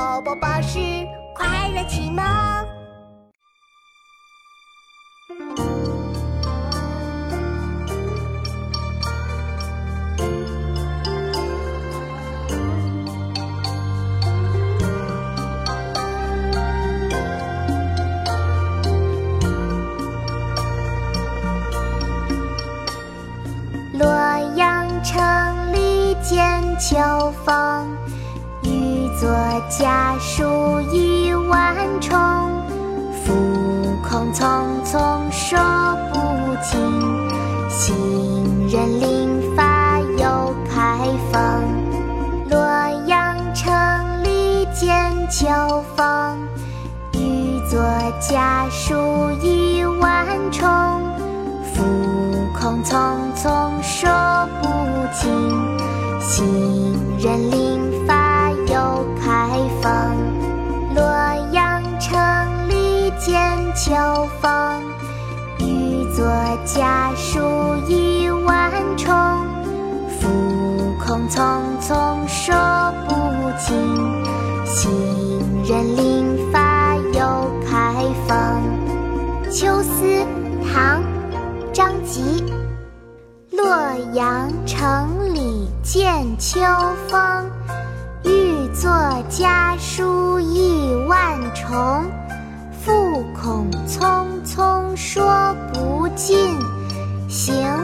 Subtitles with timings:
[0.00, 0.78] 宝宝巴士
[1.34, 2.24] 快乐启蒙。
[23.98, 24.08] 洛
[24.56, 25.20] 阳城
[25.74, 27.94] 里见秋风，
[29.20, 29.28] 作
[29.68, 32.18] 家书意万重。
[33.22, 33.34] 复
[34.02, 34.42] 恐匆
[34.82, 35.58] 匆说
[36.10, 36.80] 不尽，
[37.68, 41.38] 行人临发又开封。
[42.48, 42.58] 洛
[43.06, 43.70] 阳城
[44.24, 46.38] 里见秋风，
[47.12, 47.78] 欲作
[48.20, 50.66] 家书意万重。
[51.74, 51.84] 复
[52.58, 52.96] 恐匆
[53.36, 54.08] 匆说
[54.62, 54.66] 不
[55.12, 55.30] 尽，
[56.22, 58.09] 行人临发
[59.82, 59.92] 风。
[60.94, 61.02] 洛
[61.52, 63.40] 阳城里见
[63.74, 63.94] 秋
[64.40, 64.82] 风，
[65.58, 66.26] 欲作
[66.64, 67.40] 家书
[67.88, 69.14] 意万重。
[70.18, 70.28] 复
[71.04, 72.54] 恐匆匆说
[73.08, 73.14] 不
[73.58, 73.76] 尽，
[74.66, 74.90] 行
[75.64, 78.36] 人临发又开封。
[79.50, 80.04] 《秋思》
[80.72, 81.00] 唐·
[81.72, 82.44] 张籍。
[83.50, 83.66] 洛
[84.14, 86.60] 阳城里见秋
[87.08, 87.50] 风，
[91.68, 92.10] 万重。
[92.82, 96.58] 复恐匆匆说不尽，
[97.28, 97.79] 行。